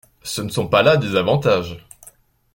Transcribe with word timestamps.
Ce 0.23 0.41
ne 0.41 0.49
sont 0.49 0.65
pas 0.67 0.81
là 0.81 0.97
des 0.97 1.15
avantages… 1.15 1.85